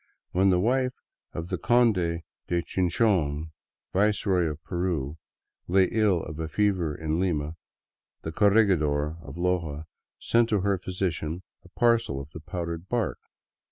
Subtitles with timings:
[0.31, 0.95] When the wife
[1.31, 3.51] of the Conde de Chinchon,
[3.93, 5.19] viceroy of Peru,
[5.67, 7.55] lay ill of a fever in Lima,
[8.23, 9.85] the corregidor of Loja
[10.17, 13.19] sent to her physician a parcel of the powdered bark.